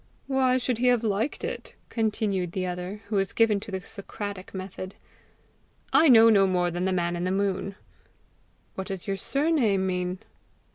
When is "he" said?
0.79-0.87